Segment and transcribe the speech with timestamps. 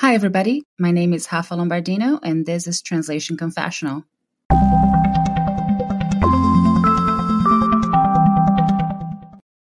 [0.00, 0.62] Hi, everybody.
[0.78, 4.04] My name is Rafa Lombardino, and this is Translation Confessional.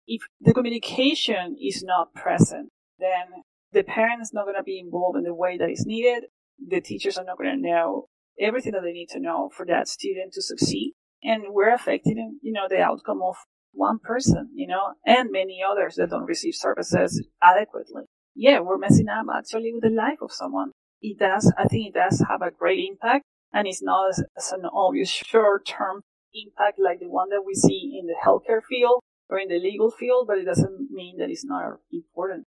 [0.06, 3.42] If the communication is not present, then
[3.72, 6.24] the parent is not going to be involved in the way that is needed.
[6.66, 8.06] The teachers are not going to know
[8.40, 10.94] everything that they need to know for that student to succeed.
[11.22, 13.36] And we're affecting, you know, the outcome of
[13.72, 18.04] one person, you know, and many others that don't receive services adequately.
[18.34, 20.72] Yeah, we're messing up actually with the life of someone.
[21.00, 24.52] It does, I think it does have a great impact and it's not as, as
[24.52, 26.02] an obvious short term
[26.34, 29.90] impact like the one that we see in the healthcare field or in the legal
[29.90, 32.44] field, but it doesn't mean that it's not important.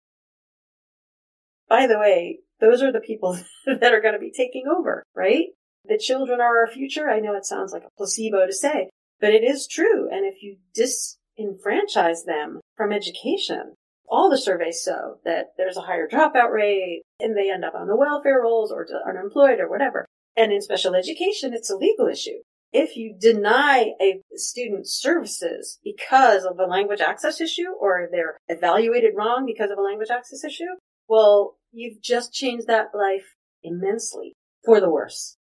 [1.67, 5.47] By the way, those are the people that are going to be taking over, right?
[5.85, 7.09] The children are our future.
[7.09, 8.89] I know it sounds like a placebo to say,
[9.19, 10.09] but it is true.
[10.11, 13.75] And if you disenfranchise them from education,
[14.09, 17.87] all the surveys show that there's a higher dropout rate and they end up on
[17.87, 20.05] the welfare rolls or unemployed or whatever.
[20.35, 22.39] And in special education, it's a legal issue.
[22.71, 29.13] If you deny a student services because of a language access issue or they're evaluated
[29.15, 34.79] wrong because of a language access issue, well, you've just changed that life immensely for
[34.79, 35.35] the worse.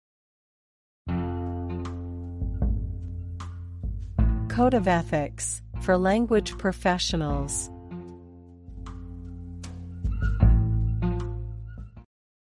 [4.48, 7.70] Code of Ethics for Language Professionals.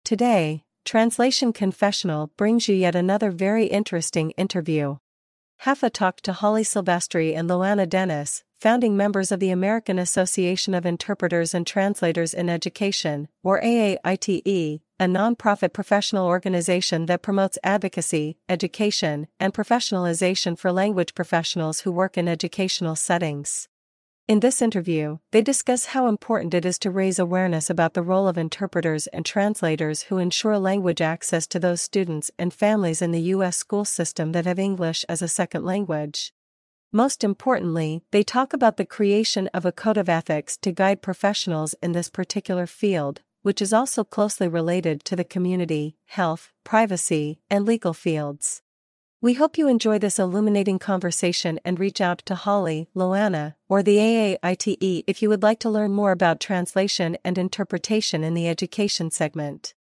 [0.04, 4.98] Today, Translation Confessional brings you yet another very interesting interview.
[5.66, 10.88] Rafa talked to Holly Silvestri and Loana Dennis, founding members of the American Association of
[10.88, 19.28] Interpreters and Translators in Education, or AAITE, a nonprofit professional organization that promotes advocacy, education,
[19.40, 23.68] and professionalization for language professionals who work in educational settings.
[24.28, 28.28] In this interview, they discuss how important it is to raise awareness about the role
[28.28, 33.22] of interpreters and translators who ensure language access to those students and families in the
[33.36, 33.58] U.S.
[33.58, 36.34] school system that have English as a second language.
[36.94, 41.74] Most importantly, they talk about the creation of a code of ethics to guide professionals
[41.82, 47.66] in this particular field, which is also closely related to the community, health, privacy, and
[47.66, 48.62] legal fields.
[49.24, 53.98] We hope you enjoy this illuminating conversation and reach out to Holly, Loana, or the
[53.98, 59.12] AAITE if you would like to learn more about translation and interpretation in the education
[59.12, 59.76] segment.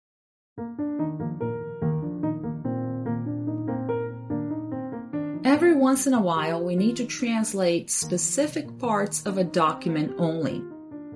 [5.44, 10.64] Every once in a while, we need to translate specific parts of a document only.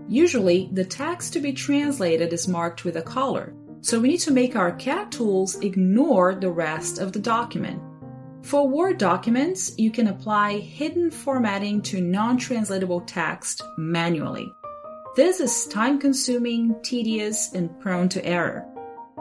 [0.06, 4.31] Usually, the text to be translated is marked with a color, so we need to
[4.31, 7.83] make our CAT tools ignore the rest of the document.
[8.42, 14.53] For Word documents, you can apply hidden formatting to non translatable text manually.
[15.14, 18.66] This is time consuming, tedious, and prone to error.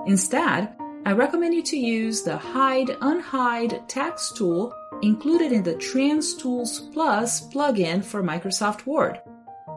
[0.07, 6.91] Instead, I recommend you to use the Hide Unhide text tool included in the TransTools
[6.91, 9.21] Plus plugin for Microsoft Word.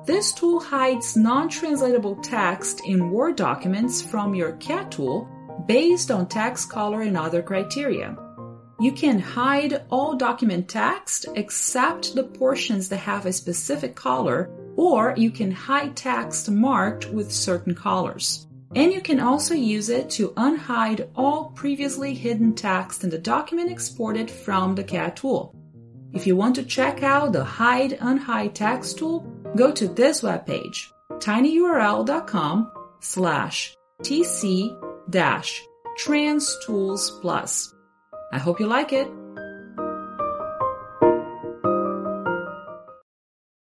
[0.06, 5.28] This tool hides non-translatable text in Word documents from your CAT tool
[5.66, 8.16] based on text color and other criteria.
[8.84, 15.15] You can hide all document text except the portions that have a specific color, or
[15.17, 18.47] you can hide text marked with certain colors.
[18.75, 23.71] And you can also use it to unhide all previously hidden text in the document
[23.71, 25.55] exported from the CAT tool.
[26.12, 29.21] If you want to check out the Hide Unhide Text tool,
[29.56, 35.62] go to this webpage, tinyurl.com slash tc dash
[35.99, 37.74] transtools plus.
[38.34, 39.06] I hope you like it.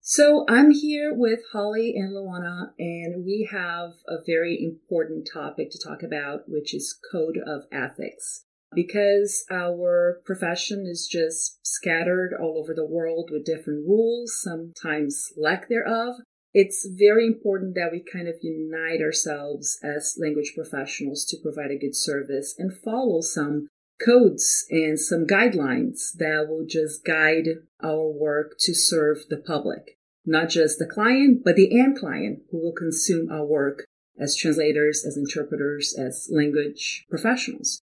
[0.01, 5.77] So I'm here with Holly and Luana, and we have a very important topic to
[5.77, 8.45] talk about, which is code of ethics.
[8.73, 15.69] Because our profession is just scattered all over the world with different rules, sometimes lack
[15.69, 16.15] thereof,
[16.55, 21.77] it's very important that we kind of unite ourselves as language professionals to provide a
[21.77, 23.67] good service and follow some
[24.03, 27.47] codes and some guidelines that will just guide
[27.83, 29.97] our work to serve the public.
[30.25, 33.85] Not just the client, but the end client who will consume our work
[34.19, 37.81] as translators, as interpreters, as language professionals.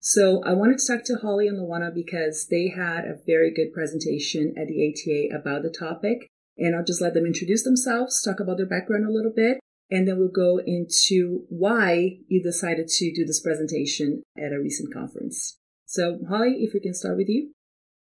[0.00, 3.72] So I wanted to talk to Holly and Loana because they had a very good
[3.72, 6.28] presentation at the ATA about the topic.
[6.56, 9.60] And I'll just let them introduce themselves, talk about their background a little bit,
[9.90, 14.92] and then we'll go into why you decided to do this presentation at a recent
[14.92, 15.58] conference.
[15.86, 17.52] So, Holly, if we can start with you.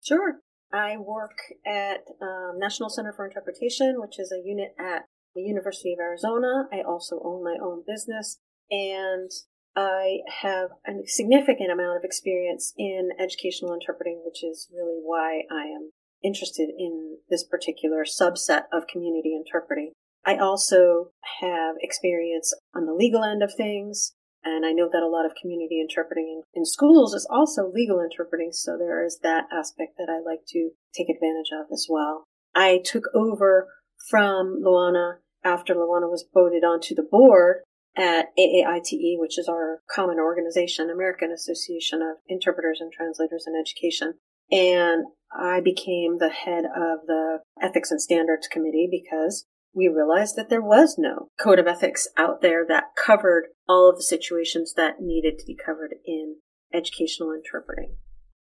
[0.04, 0.40] Sure.
[0.74, 5.04] I work at um, National Center for Interpretation, which is a unit at
[5.36, 6.68] the University of Arizona.
[6.74, 8.40] I also own my own business.
[8.70, 9.32] And
[9.76, 15.68] I have a significant amount of experience in educational interpreting, which is really why I
[15.68, 15.92] am
[16.24, 19.92] interested in this particular subset of community interpreting.
[20.28, 24.12] I also have experience on the legal end of things,
[24.44, 28.52] and I know that a lot of community interpreting in, schools is also legal interpreting,
[28.52, 32.26] so there is that aspect that I like to take advantage of as well.
[32.54, 33.70] I took over
[34.10, 37.64] from Luana after Luana was voted onto the board
[37.96, 44.16] at AAITE, which is our common organization, American Association of Interpreters and Translators in Education.
[44.52, 50.50] And I became the head of the Ethics and Standards Committee because we realized that
[50.50, 55.02] there was no code of ethics out there that covered all of the situations that
[55.02, 56.38] needed to be covered in
[56.74, 57.98] educational interpreting.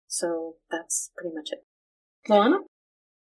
[0.08, 1.66] So that's pretty much it.
[2.30, 2.60] Luana?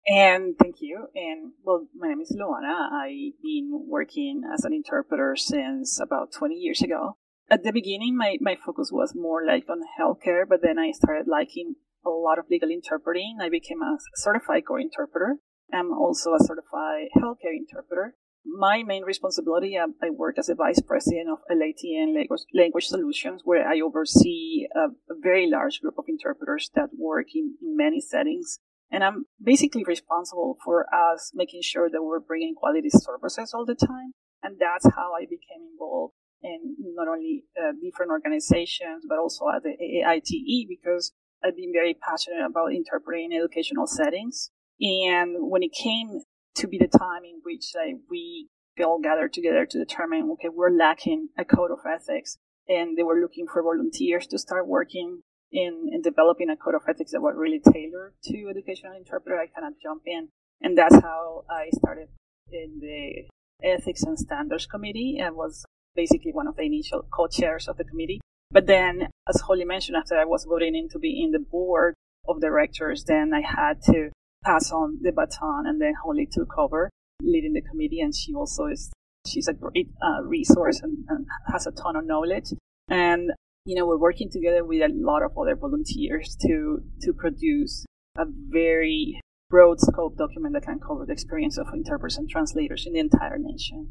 [0.07, 1.07] And thank you.
[1.15, 2.91] And well, my name is Luana.
[2.91, 7.17] I've been working as an interpreter since about 20 years ago.
[7.51, 11.27] At the beginning, my, my focus was more like on healthcare, but then I started
[11.29, 13.39] liking a lot of legal interpreting.
[13.41, 15.37] I became a certified court interpreter.
[15.72, 18.14] I'm also a certified healthcare interpreter.
[18.44, 23.43] My main responsibility, I, I work as a vice president of LATN language, language solutions,
[23.44, 28.00] where I oversee a, a, very large group of interpreters that work in, in many
[28.00, 28.58] settings.
[28.90, 33.75] And I'm basically responsible for us making sure that we're bringing quality services all the
[33.75, 34.14] time.
[34.43, 39.62] And that's how I became involved in not only uh, different organizations, but also at
[39.62, 41.12] the AAITE because
[41.44, 44.50] I've been very passionate about interpreting in educational settings.
[44.81, 46.21] And when it came
[46.56, 48.49] to be the time in which like, we
[48.82, 52.38] all gathered together to determine, okay, we're lacking a code of ethics
[52.69, 55.21] and they were looking for volunteers to start working
[55.53, 59.47] in, in developing a code of ethics that was really tailored to educational interpreter, I
[59.47, 60.29] kind of jump in.
[60.62, 62.09] And that's how I started
[62.53, 63.29] in the
[63.62, 68.21] ethics and standards committee and was basically one of the initial co-chairs of the committee.
[68.50, 71.94] But then, as Holly mentioned, after I was voted in to be in the board
[72.29, 74.11] of directors, then I had to
[74.45, 76.91] pass on the baton and then Holly took over
[77.23, 78.91] leading the committee and she also is,
[79.27, 82.53] she's a great uh, resource and, and has a ton of knowledge.
[82.89, 83.31] And,
[83.65, 87.85] you know, we're working together with a lot of other volunteers to, to produce
[88.17, 92.95] a very broad scope document that can cover the experience of interpreters and translators in
[92.95, 93.91] the entire nation.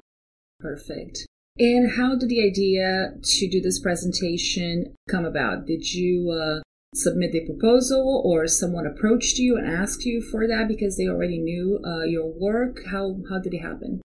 [0.60, 1.26] Perfect.
[1.58, 5.66] And how did the idea to do this presentation come about?
[5.66, 6.62] Did you uh,
[6.96, 11.40] submit the proposal or someone approached you and asked you for that because they already
[11.40, 12.82] knew uh, your work?
[12.92, 14.02] How, how did it happen?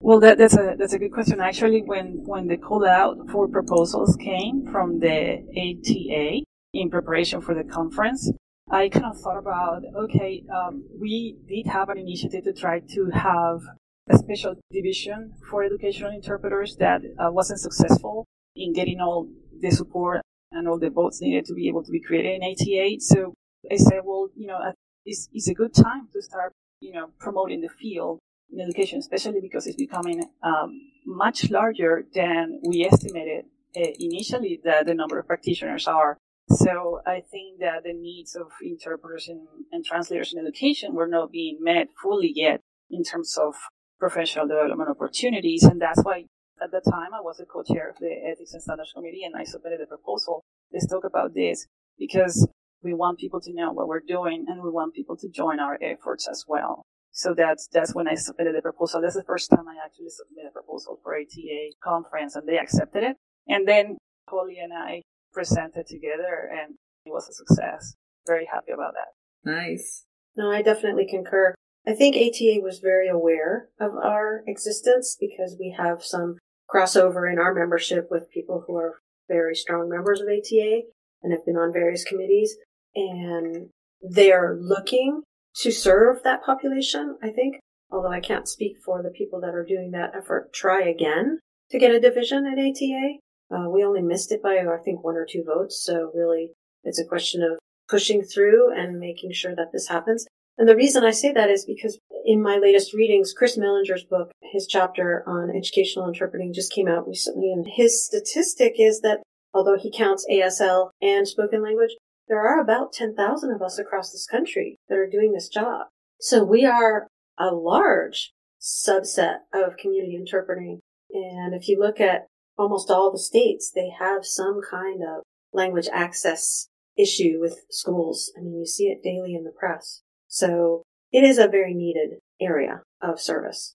[0.00, 1.40] Well, that, that's a that's a good question.
[1.40, 6.42] Actually, when when the call out for proposals came from the ATA
[6.72, 8.30] in preparation for the conference,
[8.70, 13.10] I kind of thought about okay, um, we did have an initiative to try to
[13.12, 13.60] have
[14.08, 19.28] a special division for educational interpreters that uh, wasn't successful in getting all
[19.60, 20.22] the support
[20.52, 23.00] and all the votes needed to be able to be created in ATA.
[23.00, 23.34] So
[23.70, 24.58] I said, well, you know,
[25.04, 28.18] it's, it's a good time to start, you know, promoting the field
[28.50, 33.44] in education, especially because it's becoming um, much larger than we estimated
[33.76, 36.18] uh, initially that the number of practitioners are.
[36.50, 41.30] So I think that the needs of interpreters and, and translators in education were not
[41.30, 42.60] being met fully yet
[42.90, 43.54] in terms of
[43.98, 45.64] professional development opportunities.
[45.64, 46.24] And that's why
[46.62, 49.44] at the time I was a co-chair of the Ethics and Standards Committee and I
[49.44, 50.44] submitted a proposal.
[50.72, 51.66] Let's talk about this
[51.98, 52.48] because
[52.82, 55.78] we want people to know what we're doing and we want people to join our
[55.82, 56.84] efforts as well.
[57.10, 59.00] So that's, that's when I submitted the proposal.
[59.00, 63.02] That's the first time I actually submitted a proposal for ATA conference and they accepted
[63.02, 63.16] it.
[63.48, 67.94] And then Holly and I presented together and it was a success.
[68.26, 69.50] Very happy about that.
[69.50, 70.04] Nice.
[70.36, 71.54] No, I definitely concur.
[71.86, 76.36] I think ATA was very aware of our existence because we have some
[76.72, 80.82] crossover in our membership with people who are very strong members of ATA
[81.22, 82.56] and have been on various committees.
[82.94, 83.70] And
[84.00, 85.22] they're looking
[85.62, 87.60] to serve that population, I think.
[87.90, 91.38] Although I can't speak for the people that are doing that effort, try again
[91.70, 93.18] to get a division at ATA.
[93.50, 95.82] Uh, we only missed it by, I think, one or two votes.
[95.82, 96.50] So really,
[96.84, 97.58] it's a question of
[97.88, 100.26] pushing through and making sure that this happens.
[100.58, 104.32] And the reason I say that is because in my latest readings, Chris Mellinger's book,
[104.42, 107.52] his chapter on educational interpreting just came out recently.
[107.52, 109.20] And his statistic is that
[109.54, 111.92] although he counts ASL and spoken language,
[112.26, 115.86] there are about 10,000 of us across this country that are doing this job.
[116.20, 117.06] So we are
[117.38, 120.80] a large subset of community interpreting.
[121.12, 122.26] And if you look at
[122.58, 125.22] almost all the states, they have some kind of
[125.52, 128.32] language access issue with schools.
[128.36, 130.02] I mean, you see it daily in the press.
[130.28, 133.74] So it is a very needed area of service.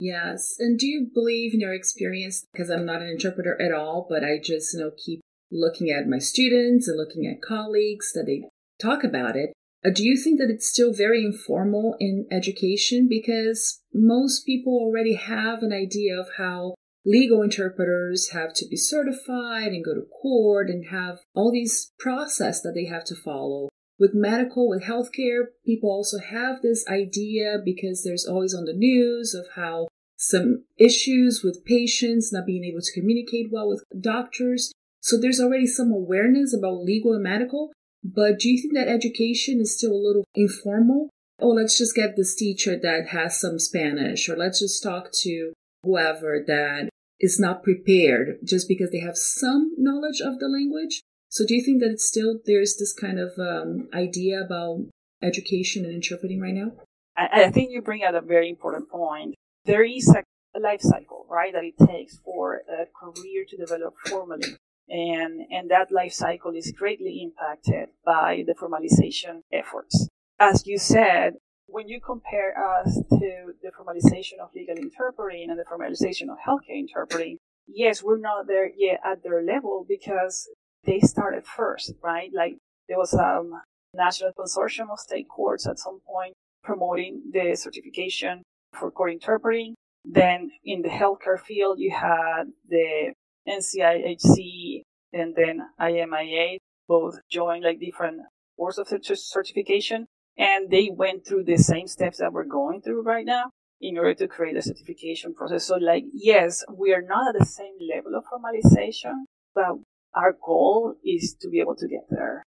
[0.00, 0.56] Yes.
[0.58, 2.46] And do you believe in your experience?
[2.52, 6.08] Because I'm not an interpreter at all, but I just, you know, keep looking at
[6.08, 8.44] my students and looking at colleagues that they
[8.80, 9.52] talk about it.
[9.84, 13.08] Uh, do you think that it's still very informal in education?
[13.08, 16.74] Because most people already have an idea of how
[17.04, 22.60] legal interpreters have to be certified and go to court and have all these process
[22.60, 23.68] that they have to follow.
[23.98, 29.34] With medical, with healthcare, people also have this idea because there's always on the news
[29.34, 34.72] of how some issues with patients not being able to communicate well with doctors.
[35.00, 37.72] So there's already some awareness about legal and medical.
[38.04, 41.10] But do you think that education is still a little informal?
[41.40, 45.52] Oh, let's just get this teacher that has some Spanish, or let's just talk to
[45.82, 46.88] whoever that
[47.20, 51.00] is not prepared just because they have some knowledge of the language.
[51.28, 54.86] So do you think that it's still there's this kind of um, idea about
[55.22, 56.72] education and interpreting right now?
[57.16, 59.34] I, I think you bring out a very important point.
[59.64, 60.22] There is a,
[60.56, 64.56] a life cycle, right, that it takes for a career to develop formally.
[64.88, 70.08] And, and that life cycle is greatly impacted by the formalization efforts.
[70.40, 71.34] As you said,
[71.66, 76.78] when you compare us to the formalization of legal interpreting and the formalization of healthcare
[76.78, 80.48] interpreting, yes, we're not there yet at their level because
[80.84, 82.30] they started first, right?
[82.34, 82.58] Like
[82.88, 83.52] there was a um,
[83.94, 88.42] national consortium of state courts at some point promoting the certification
[88.72, 89.74] for court interpreting.
[90.04, 93.12] Then in the healthcare field, you had the
[93.48, 94.82] NCIHC
[95.12, 98.20] and then IMIA both joined like different
[98.56, 100.06] boards of certification.
[100.36, 104.14] And they went through the same steps that we're going through right now in order
[104.14, 105.64] to create a certification process.
[105.64, 109.78] So like, yes, we are not at the same level of formalization, but
[110.14, 112.42] our goal is to be able to get there.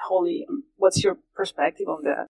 [0.00, 2.26] Holly, um, what's your perspective on that?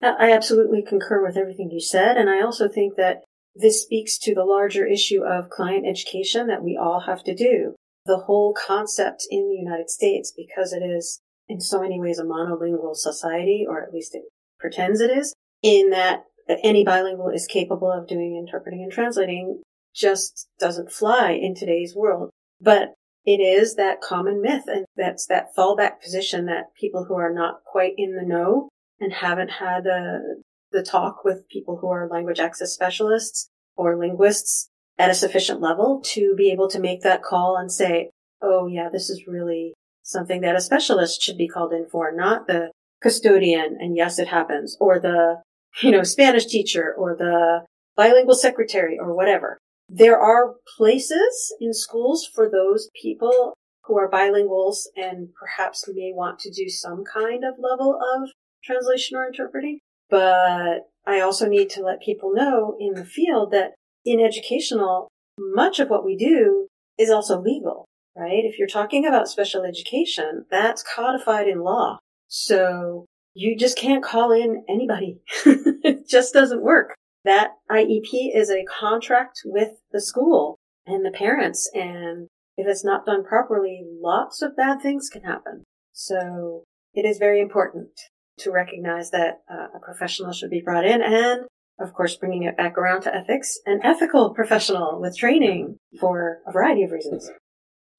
[0.00, 2.16] I absolutely concur with everything you said.
[2.16, 3.22] And I also think that
[3.54, 7.74] this speaks to the larger issue of client education that we all have to do.
[8.06, 12.24] The whole concept in the United States, because it is in so many ways a
[12.24, 14.22] monolingual society, or at least it
[14.60, 16.24] pretends it is, in that
[16.62, 19.62] any bilingual is capable of doing interpreting and translating
[19.94, 22.30] just doesn't fly in today's world.
[22.60, 22.94] But
[23.28, 27.62] it is that common myth and that's that fallback position that people who are not
[27.62, 30.42] quite in the know and haven't had the,
[30.72, 36.00] the talk with people who are language access specialists or linguists at a sufficient level
[36.02, 38.08] to be able to make that call and say,
[38.40, 42.46] oh yeah, this is really something that a specialist should be called in for, not
[42.46, 42.70] the
[43.02, 43.76] custodian.
[43.78, 45.42] And yes, it happens or the,
[45.82, 49.58] you know, Spanish teacher or the bilingual secretary or whatever.
[49.88, 53.54] There are places in schools for those people
[53.84, 58.28] who are bilinguals and perhaps may want to do some kind of level of
[58.62, 59.78] translation or interpreting.
[60.10, 63.72] But I also need to let people know in the field that
[64.04, 66.68] in educational, much of what we do
[66.98, 68.44] is also legal, right?
[68.44, 71.98] If you're talking about special education, that's codified in law.
[72.26, 75.22] So you just can't call in anybody.
[75.46, 76.94] it just doesn't work
[77.28, 81.70] that IEP is a contract with the school and the parents.
[81.74, 85.64] And if it's not done properly, lots of bad things can happen.
[85.92, 87.90] So it is very important
[88.38, 91.42] to recognize that uh, a professional should be brought in and
[91.80, 96.50] of course, bringing it back around to ethics, an ethical professional with training for a
[96.50, 97.30] variety of reasons.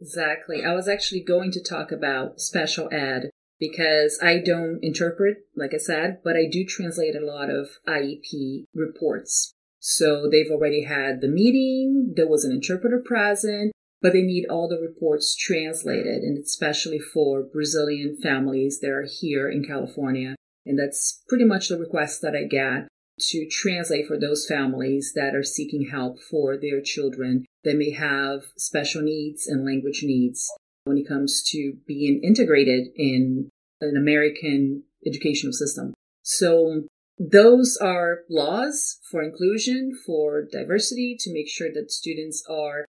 [0.01, 0.65] Exactly.
[0.65, 3.29] I was actually going to talk about special ed
[3.59, 8.65] because I don't interpret, like I said, but I do translate a lot of IEP
[8.73, 9.53] reports.
[9.79, 14.67] So they've already had the meeting, there was an interpreter present, but they need all
[14.67, 20.35] the reports translated, and especially for Brazilian families that are here in California.
[20.65, 22.87] And that's pretty much the request that I get
[23.19, 28.43] to translate for those families that are seeking help for their children that may have
[28.55, 30.49] special needs and language needs
[30.89, 33.49] when it comes to being integrated in
[33.81, 35.93] an American educational system.
[36.23, 36.83] So
[37.17, 42.85] those are laws for inclusion, for diversity, to make sure that students are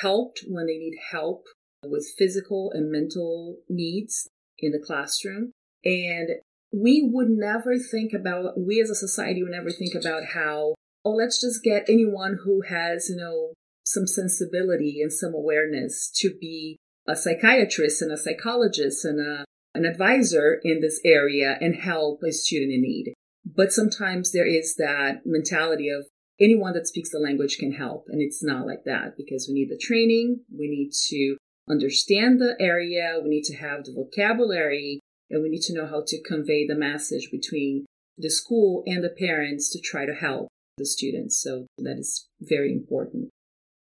[0.00, 1.44] helped when they need help
[1.84, 4.28] with physical and mental needs
[4.58, 5.52] in the classroom.
[5.84, 6.28] And
[6.72, 11.10] we would never think about, we as a society would never think about how oh,
[11.10, 13.54] let's just get anyone who has, you know,
[13.84, 16.78] some sensibility and some awareness to be
[17.10, 22.32] a psychiatrist and a psychologist and a, an advisor in this area and help a
[22.32, 23.14] student in need.
[23.44, 26.06] But sometimes there is that mentality of
[26.40, 28.06] anyone that speaks the language can help.
[28.08, 30.40] And it's not like that because we need the training.
[30.56, 31.36] We need to
[31.68, 33.18] understand the area.
[33.22, 35.00] We need to have the vocabulary
[35.30, 37.86] and we need to know how to convey the message between
[38.18, 41.40] the school and the parents to try to help the students.
[41.42, 43.29] So that is very important.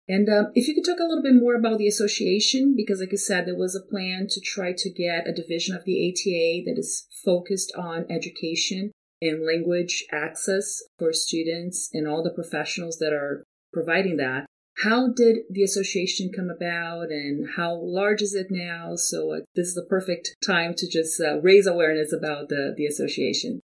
[0.08, 3.12] And um, if you could talk a little bit more about the association, because like
[3.12, 6.64] I said, there was a plan to try to get a division of the ATA
[6.64, 13.12] that is focused on education and language access for students and all the professionals that
[13.12, 14.46] are providing that.
[14.78, 18.94] How did the association come about and how large is it now?
[18.94, 22.86] So uh, this is the perfect time to just uh, raise awareness about the, the
[22.86, 23.60] association.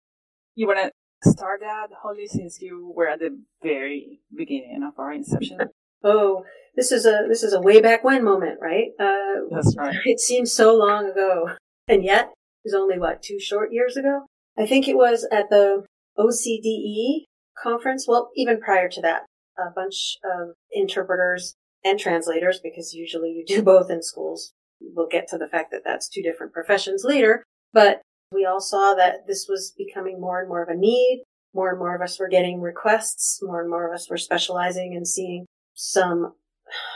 [0.56, 0.92] You want
[1.24, 5.60] to start that, Holly, since you were at the very beginning of our inception?
[6.04, 6.44] Oh,
[6.76, 8.88] this is a this is a way back when moment, right?
[9.00, 9.96] Uh, That's right.
[10.06, 11.50] It seems so long ago,
[11.88, 14.26] and yet it was only what two short years ago.
[14.58, 15.86] I think it was at the
[16.18, 17.26] OCDE
[17.62, 18.06] conference.
[18.08, 19.24] Well, even prior to that,
[19.58, 24.54] a bunch of interpreters and translators, because usually you do both in schools.
[24.82, 28.96] We'll get to the fact that that's two different professions later, but we all saw
[28.96, 31.24] that this was becoming more and more of a need.
[31.54, 33.40] More and more of us were getting requests.
[33.44, 36.34] More and more of us were specializing and seeing some,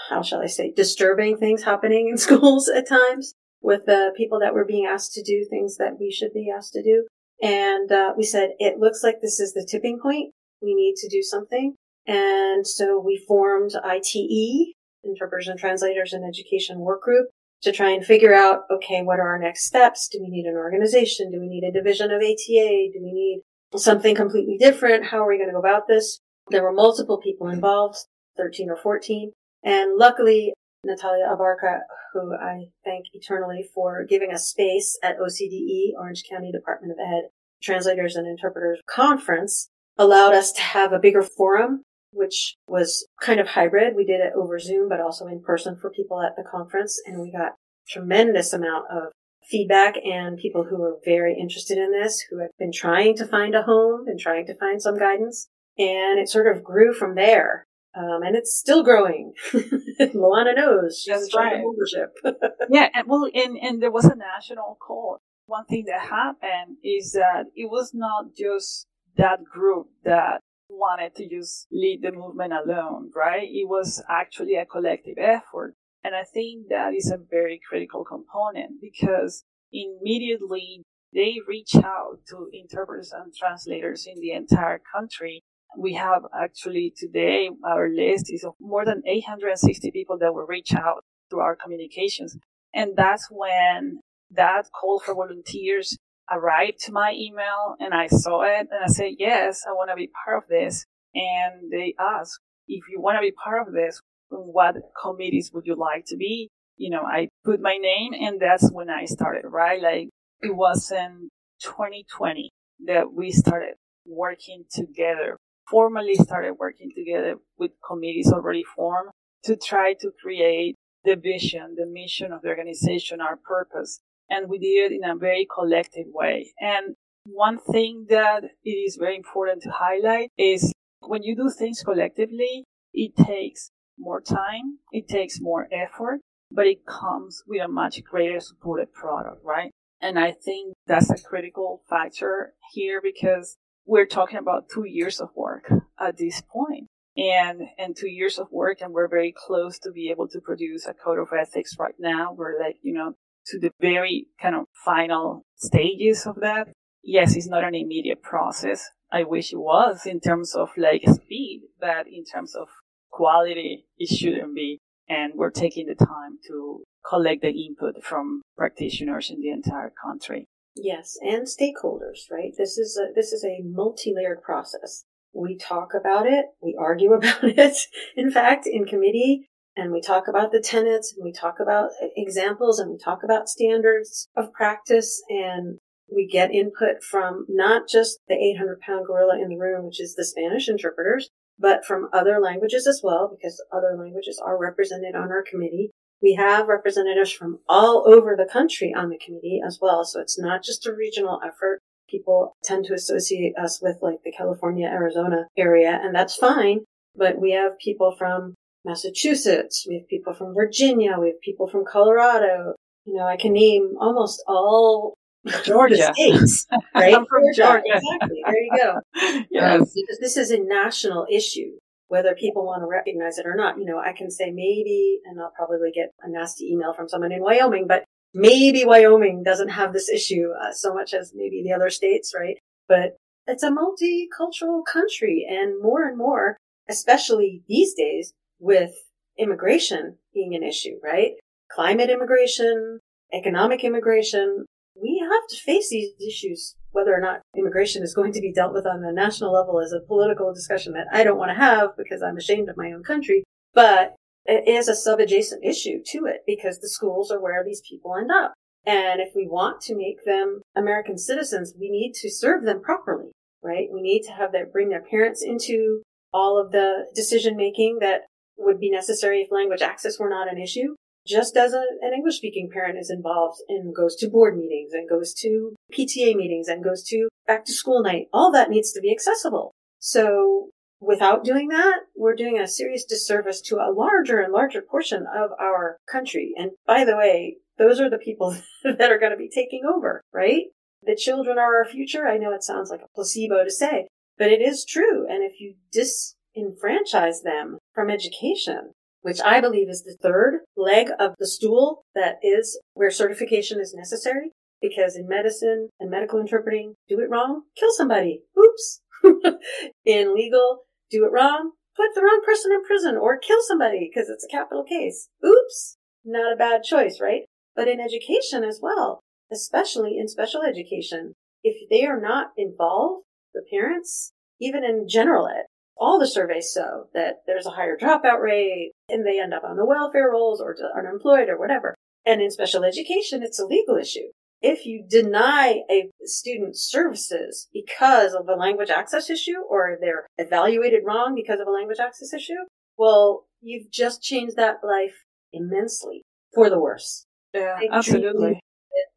[0.09, 4.53] how shall I say, disturbing things happening in schools at times with the people that
[4.53, 7.07] were being asked to do things that we should be asked to do.
[7.41, 10.33] And uh, we said, it looks like this is the tipping point.
[10.61, 11.75] We need to do something.
[12.07, 17.27] And so we formed ITE, Interpreters and Translators in Education Work Group,
[17.61, 20.07] to try and figure out, okay, what are our next steps?
[20.07, 21.31] Do we need an organization?
[21.31, 22.89] Do we need a division of ATA?
[22.93, 23.41] Do we need
[23.75, 25.05] something completely different?
[25.07, 26.19] How are we going to go about this?
[26.49, 27.97] There were multiple people involved,
[28.37, 29.31] 13 or 14.
[29.63, 30.53] And luckily,
[30.83, 31.79] Natalia Abarca,
[32.13, 37.29] who I thank eternally for giving us space at OCDE, Orange County Department of Ed,
[37.61, 43.49] Translators and Interpreters Conference, allowed us to have a bigger forum, which was kind of
[43.49, 43.95] hybrid.
[43.95, 47.01] We did it over Zoom, but also in person for people at the conference.
[47.05, 47.53] And we got
[47.89, 49.11] tremendous amount of
[49.49, 53.55] feedback and people who were very interested in this, who had been trying to find
[53.55, 55.47] a home and trying to find some guidance.
[55.77, 57.65] And it sort of grew from there.
[57.95, 59.33] Um, and it's still growing.
[59.53, 61.61] Luana knows she's That's right.
[61.63, 62.13] membership.
[62.69, 65.17] yeah, and well, and and there was a national call.
[65.47, 71.27] One thing that happened is that it was not just that group that wanted to
[71.27, 73.47] just lead the movement alone, right?
[73.49, 75.75] It was actually a collective effort.
[76.03, 82.49] And I think that is a very critical component because immediately they reach out to
[82.53, 85.43] interpreters and translators in the entire country
[85.77, 90.73] we have actually today our list is of more than 860 people that will reach
[90.73, 92.37] out through our communications.
[92.73, 93.99] And that's when
[94.31, 95.97] that call for volunteers
[96.31, 99.95] arrived to my email and I saw it and I said, yes, I want to
[99.95, 100.85] be part of this.
[101.13, 105.75] And they asked, if you want to be part of this, what committees would you
[105.75, 106.49] like to be?
[106.75, 109.81] You know, I put my name and that's when I started, right?
[109.81, 110.09] Like
[110.41, 111.29] it was in
[111.61, 112.51] 2020
[112.87, 115.37] that we started working together
[115.69, 119.09] formally started working together with committees already formed
[119.43, 123.99] to try to create the vision, the mission of the organization, our purpose.
[124.29, 126.53] And we did it in a very collective way.
[126.59, 131.83] And one thing that it is very important to highlight is when you do things
[131.83, 136.19] collectively, it takes more time, it takes more effort,
[136.51, 139.71] but it comes with a much greater supported product, right?
[140.01, 145.29] And I think that's a critical factor here because we're talking about two years of
[145.35, 146.87] work at this point.
[147.15, 150.85] And and two years of work and we're very close to be able to produce
[150.85, 152.31] a code of ethics right now.
[152.31, 153.13] We're like you know
[153.47, 156.67] to the very kind of final stages of that.
[157.01, 158.91] Yes it's not an immediate process.
[159.11, 162.67] I wish it was in terms of like speed but in terms of
[163.09, 164.77] quality it shouldn't be.
[165.09, 170.49] And we're taking the time to collect the input from practitioners in the entire country
[170.81, 172.53] Yes, and stakeholders, right?
[172.57, 175.05] This is a, this is a multi-layered process.
[175.33, 177.77] We talk about it, we argue about it,
[178.15, 182.79] in fact, in committee, and we talk about the tenets, and we talk about examples,
[182.79, 185.77] and we talk about standards of practice, and
[186.13, 190.15] we get input from not just the 800 pound gorilla in the room, which is
[190.15, 195.31] the Spanish interpreters, but from other languages as well, because other languages are represented on
[195.31, 195.91] our committee.
[196.21, 200.03] We have representatives from all over the country on the committee as well.
[200.03, 201.79] So it's not just a regional effort.
[202.09, 206.81] People tend to associate us with like the California, Arizona area, and that's fine.
[207.15, 211.83] But we have people from Massachusetts, we have people from Virginia, we have people from
[211.85, 212.73] Colorado.
[213.05, 215.15] You know, I can name almost all
[215.63, 217.13] Georgia states, right?
[217.13, 217.83] I'm from Georgia.
[217.85, 218.41] Exactly.
[218.45, 218.99] There you go.
[219.51, 219.81] yes.
[219.81, 221.71] Um, because this is a national issue,
[222.07, 223.77] whether people want to recognize it or not.
[223.77, 227.31] You know, I can say maybe, and I'll probably get a nasty email from someone
[227.31, 231.73] in Wyoming, but maybe Wyoming doesn't have this issue uh, so much as maybe the
[231.73, 232.57] other states, right?
[232.87, 233.17] But
[233.47, 236.57] it's a multicultural country and more and more,
[236.89, 238.91] especially these days with
[239.37, 241.31] immigration being an issue, right?
[241.71, 242.99] Climate immigration,
[243.33, 244.65] economic immigration.
[244.95, 248.73] We have to face these issues, whether or not immigration is going to be dealt
[248.73, 251.95] with on the national level is a political discussion that I don't want to have
[251.95, 253.43] because I'm ashamed of my own country.
[253.75, 258.15] But it is a sub-adjacent issue to it because the schools are where these people
[258.15, 258.53] end up.
[258.83, 263.31] And if we want to make them American citizens, we need to serve them properly,
[263.61, 263.89] right?
[263.93, 266.01] We need to have them bring their parents into
[266.33, 268.21] all of the decision making that
[268.57, 270.95] would be necessary if language access were not an issue.
[271.27, 275.09] Just as a, an English speaking parent is involved and goes to board meetings and
[275.09, 279.01] goes to PTA meetings and goes to back to school night, all that needs to
[279.01, 279.73] be accessible.
[279.99, 285.27] So Without doing that, we're doing a serious disservice to a larger and larger portion
[285.27, 286.53] of our country.
[286.57, 290.21] And by the way, those are the people that are going to be taking over,
[290.33, 290.63] right?
[291.03, 292.27] The children are our future.
[292.27, 295.27] I know it sounds like a placebo to say, but it is true.
[295.29, 298.93] And if you disenfranchise them from education,
[299.27, 303.93] which I believe is the third leg of the stool that is where certification is
[303.93, 308.43] necessary, because in medicine and medical interpreting, do it wrong, kill somebody.
[308.57, 309.01] Oops.
[310.05, 314.29] in legal, do it wrong, put the wrong person in prison or kill somebody because
[314.29, 315.27] it's a capital case.
[315.45, 315.97] Oops.
[316.23, 317.41] Not a bad choice, right?
[317.75, 319.19] But in education as well,
[319.51, 321.33] especially in special education,
[321.65, 325.65] if they are not involved, the parents, even in general ed,
[325.97, 329.77] all the surveys show that there's a higher dropout rate and they end up on
[329.77, 331.95] the welfare rolls or unemployed or whatever.
[332.25, 334.29] And in special education, it's a legal issue
[334.61, 341.03] if you deny a student services because of a language access issue or they're evaluated
[341.05, 342.65] wrong because of a language access issue,
[342.97, 347.25] well, you've just changed that life immensely for the worse.
[347.53, 348.59] Yeah, absolutely.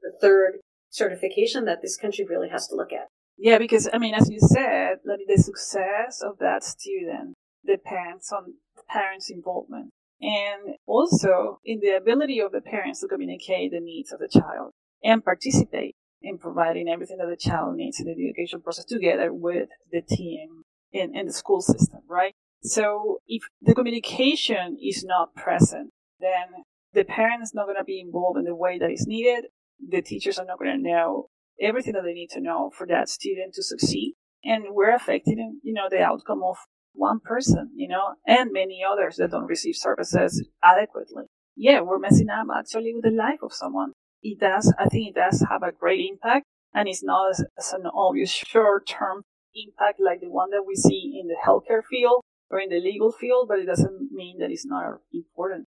[0.02, 0.58] The third
[0.90, 3.06] certification that this country really has to look at.
[3.38, 7.34] Yeah, because I mean, as you said, like the success of that student
[7.66, 8.54] depends on
[8.92, 14.18] parents' involvement and also in the ability of the parents to communicate the needs of
[14.18, 14.72] the child
[15.02, 19.68] and participate in providing everything that the child needs in the education process together with
[19.90, 22.34] the team in, in the school system, right?
[22.62, 28.00] So if the communication is not present, then the parent is not going to be
[28.00, 29.46] involved in the way that is needed.
[29.88, 31.28] The teachers are not going to know
[31.60, 34.14] everything that they need to know for that student to succeed.
[34.44, 36.56] And we're affecting, you know, the outcome of
[36.92, 41.24] one person, you know, and many others that don't receive services adequately.
[41.56, 45.14] Yeah, we're messing up actually with the life of someone it does, I think it
[45.14, 49.22] does have a great impact and it's not as, as an obvious short term
[49.54, 53.12] impact like the one that we see in the healthcare field or in the legal
[53.12, 55.66] field, but it doesn't mean that it's not important.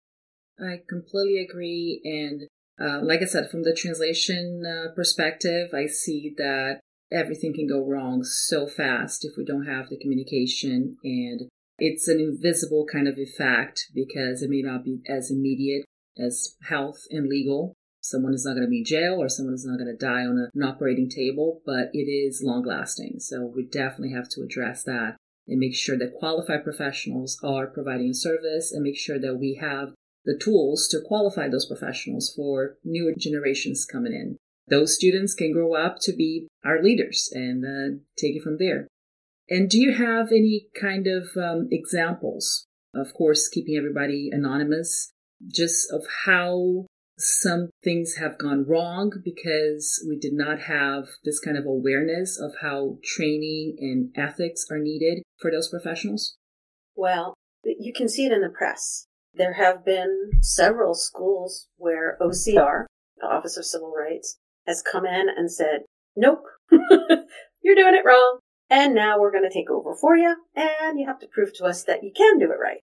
[0.59, 2.01] I completely agree.
[2.05, 2.43] And
[2.81, 6.81] uh, like I said, from the translation uh, perspective, I see that
[7.13, 10.97] everything can go wrong so fast if we don't have the communication.
[11.05, 11.49] And
[11.79, 15.85] it's an invisible kind of effect because it may not be as immediate
[16.19, 17.75] as health and legal.
[18.01, 20.25] Someone is not going to be in jail or someone is not going to die
[20.25, 23.21] on an operating table, but it is long lasting.
[23.21, 28.11] So we definitely have to address that and make sure that qualified professionals are providing
[28.11, 29.95] a service and make sure that we have
[30.25, 34.37] the tools to qualify those professionals for newer generations coming in.
[34.69, 38.89] Those students can grow up to be our leaders and uh, take it from there.
[39.49, 42.67] And do you have any kind of um, examples?
[42.95, 45.13] Of course, keeping everybody anonymous,
[45.53, 46.87] just of how
[47.19, 52.53] some things have gone wrong because we did not have this kind of awareness of
[52.61, 56.37] how training and ethics are needed for those professionals?
[56.95, 59.07] Well, you can see it in the press.
[59.35, 62.87] There have been several schools where OCR,
[63.19, 65.81] the Office of Civil Rights, has come in and said,
[66.17, 68.39] nope, you're doing it wrong.
[68.71, 70.35] And now we're going to take over for you.
[70.57, 72.81] And you have to prove to us that you can do it right.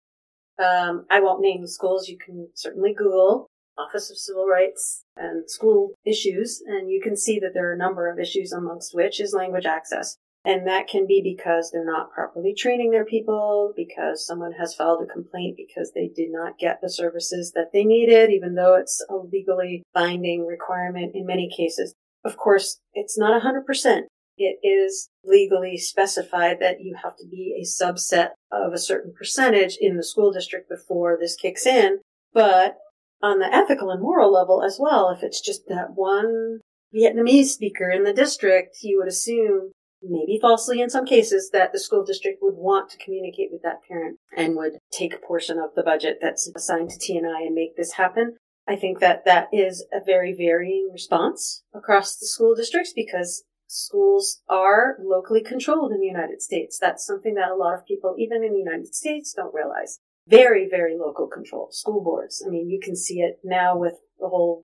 [0.63, 2.09] Um, I won't name the schools.
[2.09, 7.39] You can certainly Google Office of Civil Rights and school issues, and you can see
[7.39, 10.17] that there are a number of issues amongst which is language access.
[10.49, 15.03] And that can be because they're not properly training their people, because someone has filed
[15.03, 19.05] a complaint because they did not get the services that they needed, even though it's
[19.11, 21.93] a legally binding requirement in many cases.
[22.25, 24.01] Of course, it's not 100%,
[24.37, 29.77] it is legally specified that you have to be a subset of a certain percentage
[29.79, 31.99] in the school district before this kicks in.
[32.33, 32.77] But
[33.21, 36.61] on the ethical and moral level as well, if it's just that one
[36.95, 41.79] Vietnamese speaker in the district, you would assume, maybe falsely in some cases, that the
[41.79, 45.75] school district would want to communicate with that parent and would take a portion of
[45.75, 48.37] the budget that's assigned to T&I and make this happen.
[48.67, 54.41] I think that that is a very varying response across the school districts because schools
[54.47, 56.77] are locally controlled in the United States.
[56.79, 59.99] That's something that a lot of people, even in the United States, don't realize.
[60.27, 61.69] Very, very local control.
[61.71, 62.43] School boards.
[62.45, 64.63] I mean, you can see it now with the whole,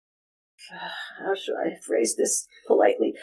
[1.19, 3.15] how should I phrase this politely?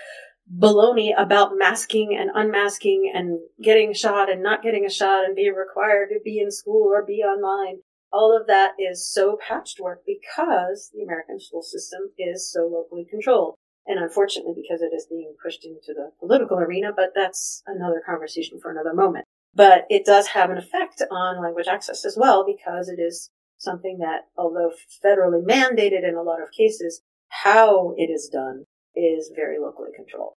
[0.54, 5.54] Baloney about masking and unmasking and getting shot and not getting a shot and being
[5.54, 7.78] required to be in school or be online.
[8.12, 13.54] All of that is so patchwork because the American school system is so locally controlled
[13.86, 18.60] and unfortunately because it is being pushed into the political arena, but that's another conversation
[18.60, 19.24] for another moment.
[19.54, 23.98] But it does have an effect on language access as well because it is something
[23.98, 24.72] that, although
[25.04, 30.34] federally mandated in a lot of cases, how it is done is very locally controlled.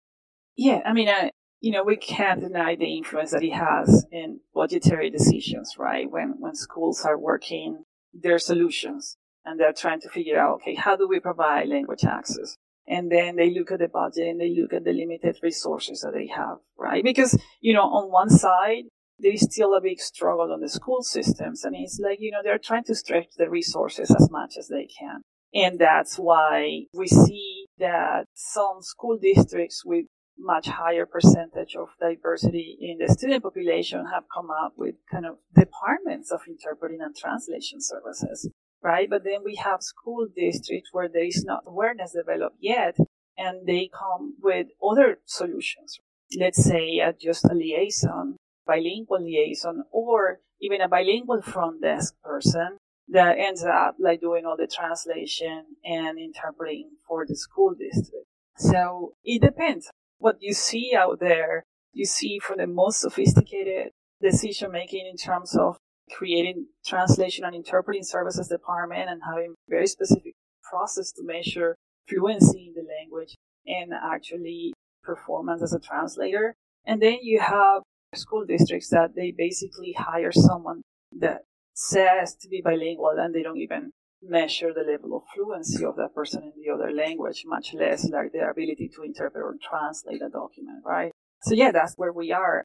[0.58, 4.40] Yeah, I mean, I, you know, we can't deny the influence that it has in
[4.54, 6.10] budgetary decisions, right?
[6.10, 10.96] When when schools are working their solutions and they're trying to figure out, okay, how
[10.96, 12.58] do we provide language access?
[12.88, 16.14] and then they look at the budget and they look at the limited resources that
[16.14, 17.04] they have, right?
[17.04, 18.84] Because, you know, on one side,
[19.18, 21.64] there is still a big struggle on the school systems.
[21.64, 24.88] and it's like, you know, they're trying to stretch the resources as much as they
[24.88, 25.22] can.
[25.54, 30.06] And that's why we see that some school districts with
[30.38, 35.38] much higher percentage of diversity in the student population have come up with kind of
[35.56, 38.50] departments of interpreting and translation services
[38.86, 39.10] right?
[39.10, 42.96] But then we have school districts where there is not awareness developed yet,
[43.36, 46.00] and they come with other solutions.
[46.40, 52.78] Let's say uh, just a liaison, bilingual liaison, or even a bilingual front desk person
[53.08, 58.28] that ends up like doing all the translation and interpreting for the school district.
[58.58, 59.90] So it depends.
[60.26, 65.56] What you see out there, you see for the most sophisticated decision making in terms
[65.56, 65.78] of
[66.12, 70.34] creating translation and interpreting services department and having very specific
[70.68, 71.76] process to measure
[72.10, 73.36] fluency in the language
[73.68, 76.56] and actually performance as a translator.
[76.88, 77.84] And then you have
[78.16, 80.82] school districts that they basically hire someone
[81.20, 81.44] that
[81.76, 83.92] says to be bilingual and they don't even
[84.28, 88.32] measure the level of fluency of that person in the other language, much less like
[88.34, 91.12] their ability to interpret or translate a document, right?
[91.44, 92.64] So yeah, that's where we are.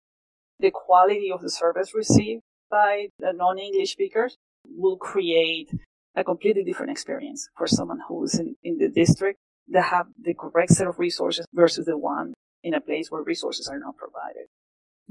[0.58, 5.70] The quality of the service received by the non-English speakers will create
[6.14, 10.72] a completely different experience for someone who's in, in the district that have the correct
[10.72, 14.46] set of resources versus the one in a place where resources are not provided.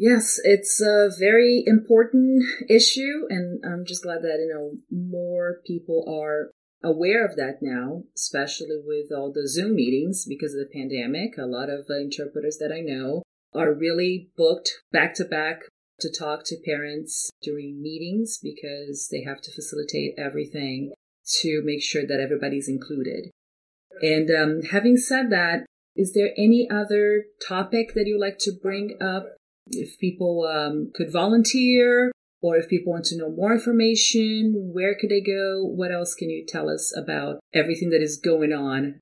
[0.02, 6.06] Yes, it's a very important issue, and I'm just glad that you know more people
[6.08, 11.38] are aware of that now, especially with all the Zoom meetings because of the pandemic.
[11.38, 15.64] A lot of interpreters that I know are really booked back to back
[16.00, 20.94] to talk to parents during meetings because they have to facilitate everything
[21.42, 23.32] to make sure that everybody's included.
[24.02, 28.98] And um, having said that, is there any other topic that you'd like to bring
[29.02, 29.26] up?
[29.72, 35.10] If people um, could volunteer, or if people want to know more information, where could
[35.10, 35.64] they go?
[35.66, 39.00] What else can you tell us about everything that is going on?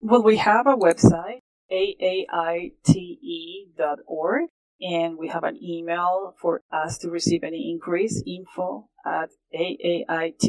[0.00, 2.82] Well, we have a website, aaite.org,
[4.80, 10.48] and we have an email for us to receive any increase, info at aaite.org.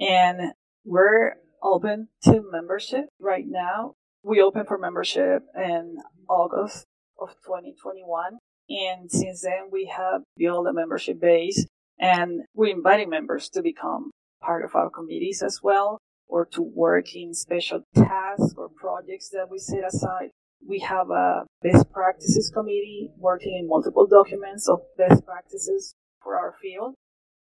[0.00, 0.52] And
[0.84, 3.94] we're open to membership right now.
[4.22, 6.86] We open for membership in August
[7.18, 8.38] of 2021.
[8.70, 11.66] And since then, we have built a membership base
[11.98, 14.10] and we're inviting members to become
[14.42, 19.48] part of our committees as well or to work in special tasks or projects that
[19.50, 20.30] we set aside
[20.66, 26.54] we have a best practices committee working in multiple documents of best practices for our
[26.60, 26.94] field.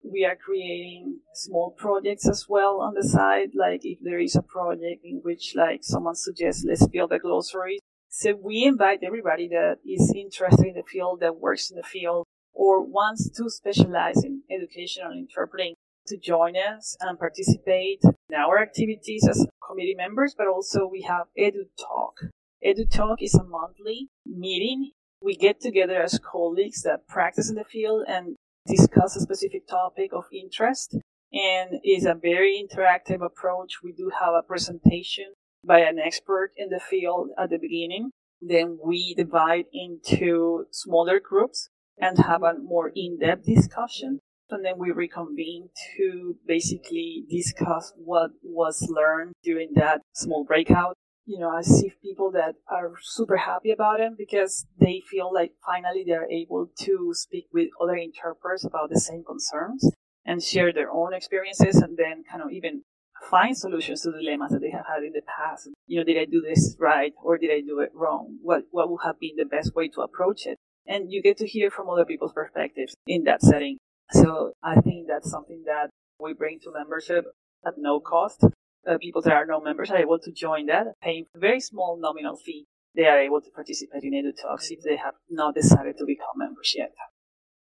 [0.03, 4.42] We are creating small projects as well on the side, like if there is a
[4.42, 7.79] project in which like someone suggests let's build a glossary.
[8.16, 12.29] So we invite everybody that is interested in the field, that works in the field,
[12.53, 15.74] or wants to specialize in educational interpreting
[16.07, 21.27] to join us and participate in our activities as committee members, but also we have
[21.37, 22.31] Edu Talk,
[22.64, 24.92] EduTalk is a monthly meeting.
[25.20, 30.12] We get together as colleagues that practice in the field and discuss a specific topic
[30.12, 30.96] of interest.
[31.33, 33.83] And is a very interactive approach.
[33.83, 35.33] We do have a presentation
[35.66, 38.11] by an expert in the field at the beginning.
[38.40, 44.20] Then we divide into smaller groups and have a more in-depth discussion.
[44.50, 50.94] And then we reconvene to basically discuss what was learned during that small breakout.
[51.24, 55.53] You know, I see people that are super happy about it because they feel like
[55.64, 59.90] finally they're able to speak with other interpreters about the same concerns
[60.27, 62.83] and share their own experiences and then kind of even
[63.31, 65.69] find solutions to dilemmas that they have had in the past.
[65.87, 68.39] You know, did I do this right or did I do it wrong?
[68.43, 70.59] What, what would have been the best way to approach it?
[70.87, 73.79] And you get to hear from other people's perspectives in that setting.
[74.11, 75.89] So I think that's something that
[76.21, 77.25] we bring to membership
[77.67, 78.45] at no cost.
[78.87, 81.99] Uh, people that are no members are able to join that, paying a very small
[81.99, 82.67] nominal fee.
[82.95, 86.37] They are able to participate in Edu Talks if they have not decided to become
[86.37, 86.93] members yet.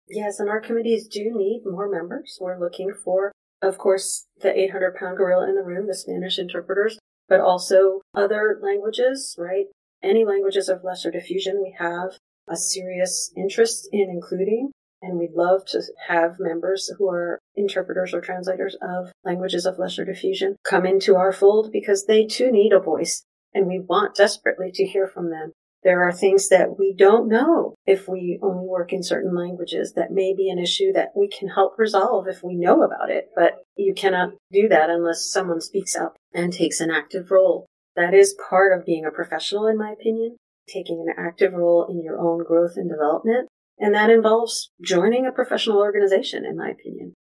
[0.10, 2.38] Yes, and our committees do need more members.
[2.41, 6.97] We're looking for of course, the 800 pound gorilla in the room, the Spanish interpreters,
[7.30, 9.65] but also other languages, right?
[10.04, 12.17] Any languages of lesser diffusion we have
[12.50, 14.71] a serious interest in including.
[15.04, 20.06] And we'd love to have members who are interpreters or translators of languages of lesser
[20.06, 23.24] diffusion come into our fold because they too need a voice.
[23.54, 25.54] And we want desperately to hear from them.
[25.83, 30.11] There are things that we don't know if we only work in certain languages that
[30.11, 33.65] may be an issue that we can help resolve if we know about it, but
[33.75, 37.65] you cannot do that unless someone speaks up and takes an active role.
[37.95, 42.03] That is part of being a professional, in my opinion, taking an active role in
[42.03, 43.49] your own growth and development.
[43.79, 47.15] And that involves joining a professional organization, in my opinion.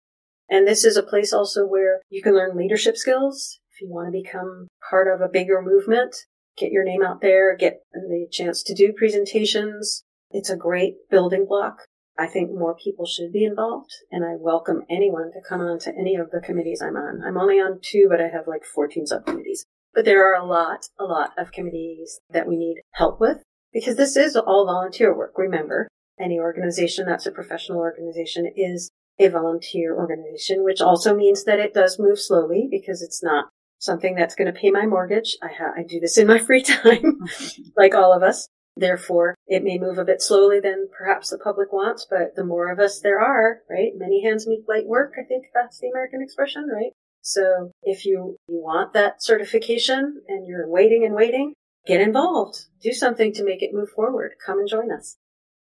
[0.48, 3.58] And this is a place also where you can learn leadership skills.
[3.70, 6.16] If you want to become part of a bigger movement,
[6.56, 10.04] get your name out there, get the chance to do presentations.
[10.30, 11.82] It's a great building block.
[12.18, 15.94] I think more people should be involved and I welcome anyone to come on to
[15.94, 17.22] any of the committees I'm on.
[17.22, 19.66] I'm only on two, but I have like 14 subcommittees.
[19.94, 23.42] But there are a lot, a lot of committees that we need help with
[23.72, 25.32] because this is all volunteer work.
[25.36, 25.88] Remember,
[26.18, 31.74] any organization that's a professional organization is a volunteer organization, which also means that it
[31.74, 33.46] does move slowly because it's not
[33.78, 35.36] something that's going to pay my mortgage.
[35.42, 37.20] I, ha- I do this in my free time,
[37.76, 38.48] like all of us.
[38.78, 42.70] Therefore, it may move a bit slowly than perhaps the public wants, but the more
[42.70, 43.92] of us there are, right?
[43.96, 45.14] Many hands make light work.
[45.18, 46.92] I think that's the American expression, right?
[47.22, 51.54] So if you, you want that certification and you're waiting and waiting,
[51.86, 52.66] get involved.
[52.82, 54.32] Do something to make it move forward.
[54.44, 55.16] Come and join us.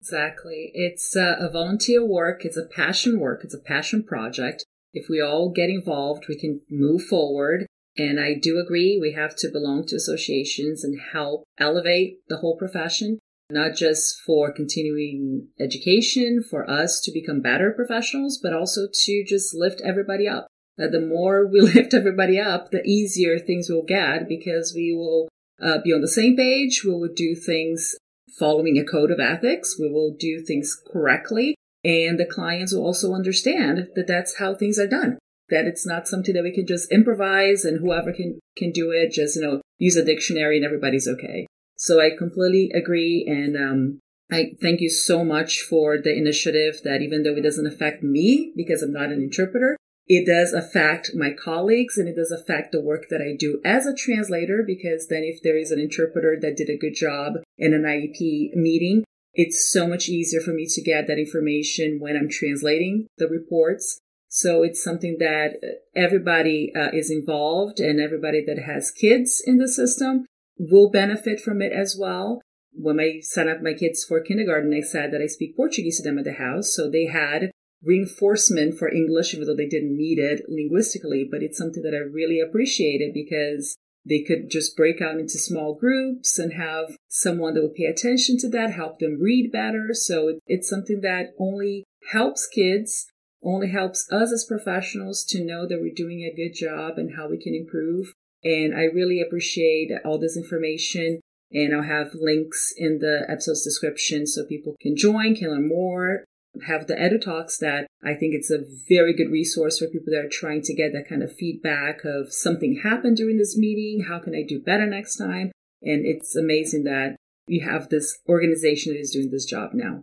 [0.01, 0.71] Exactly.
[0.75, 2.45] It's uh, a volunteer work.
[2.45, 3.41] It's a passion work.
[3.43, 4.65] It's a passion project.
[4.93, 7.67] If we all get involved, we can move forward.
[7.97, 12.57] And I do agree we have to belong to associations and help elevate the whole
[12.57, 13.19] profession,
[13.51, 19.55] not just for continuing education, for us to become better professionals, but also to just
[19.55, 20.47] lift everybody up.
[20.83, 25.29] Uh, the more we lift everybody up, the easier things will get because we will
[25.61, 26.83] uh, be on the same page.
[26.85, 27.95] We will do things
[28.39, 29.77] following a code of ethics.
[29.79, 31.57] We will do things correctly.
[31.85, 35.19] And the clients will also understand that that's how things are done
[35.53, 39.13] that it's not something that we can just improvise and whoever can can do it
[39.13, 41.47] just you know use a dictionary and everybody's okay.
[41.77, 44.01] So i completely agree and um,
[44.33, 48.53] i thank you so much for the initiative that even though it doesn't affect me
[48.57, 52.81] because i'm not an interpreter it does affect my colleagues and it does affect the
[52.81, 56.57] work that I do as a translator because then if there is an interpreter that
[56.57, 60.83] did a good job in an IEP meeting, it's so much easier for me to
[60.83, 64.01] get that information when I'm translating the reports
[64.35, 65.61] so it's something that
[65.95, 70.25] everybody uh, is involved and everybody that has kids in the system
[70.59, 72.41] will benefit from it as well.
[72.73, 76.03] When I signed up my kids for kindergarten, I said that I speak Portuguese to
[76.03, 76.75] them at the house.
[76.75, 77.51] So they had
[77.85, 81.29] reinforcement for English, even though they didn't need it linguistically.
[81.31, 83.77] But it's something that I really appreciated because
[84.09, 88.39] they could just break out into small groups and have someone that would pay attention
[88.39, 89.89] to that, help them read better.
[89.93, 93.09] So it's something that only helps kids
[93.45, 97.29] only helps us as professionals to know that we're doing a good job and how
[97.29, 98.13] we can improve.
[98.45, 101.21] And I really appreciate all this information.
[101.53, 106.25] And I'll have links in the episode's description so people can join, can learn more,
[106.67, 110.25] have the edu talks that I think it's a very good resource for people that
[110.25, 114.05] are trying to get that kind of feedback of something happened during this meeting.
[114.09, 115.53] How can I do better next time?
[115.83, 117.17] And it's amazing that
[117.49, 120.03] we have this organization that is doing this job now.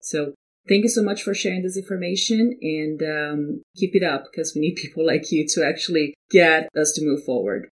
[0.00, 0.34] So
[0.70, 4.60] Thank you so much for sharing this information and um, keep it up because we
[4.60, 7.68] need people like you to actually get us to move forward.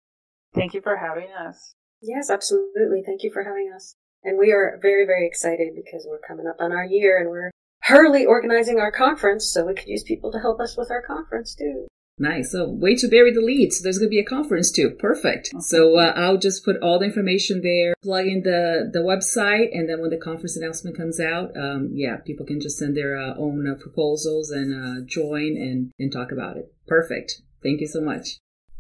[0.53, 1.73] Thank you for having us.
[2.03, 3.01] Yes, absolutely.
[3.03, 3.95] Thank you for having us.
[4.23, 7.49] And we are very, very excited because we're coming up on our year and we're
[7.81, 11.55] hurriedly organizing our conference so we could use people to help us with our conference
[11.55, 11.87] too.
[12.20, 12.51] Nice.
[12.51, 13.74] So way to bury the lead.
[13.74, 14.91] So there's going to be a conference too.
[14.91, 15.49] Perfect.
[15.59, 19.89] So uh, I'll just put all the information there, plug in the the website, and
[19.89, 23.36] then when the conference announcement comes out, um, yeah, people can just send their uh,
[23.38, 26.72] own uh, proposals and uh, join and and talk about it.
[26.88, 27.41] Perfect.
[27.64, 28.38] Thank you so much.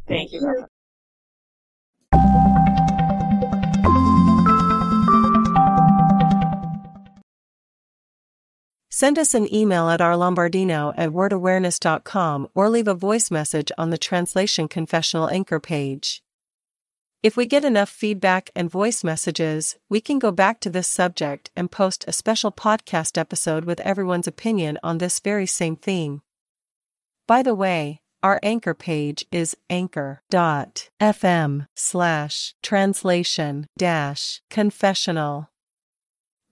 [0.07, 0.67] Thank you.
[8.95, 13.97] Send us an email at rlombardino at wordawareness.com or leave a voice message on the
[13.97, 16.21] Translation Confessional Anchor page.
[17.23, 21.49] If we get enough feedback and voice messages, we can go back to this subject
[21.55, 26.21] and post a special podcast episode with everyone's opinion on this very same theme.
[27.27, 35.49] By the way, our anchor page is anchor.fm slash translation dash confessional.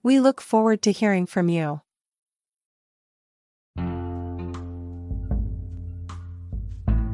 [0.02, 1.81] We look forward to hearing from you.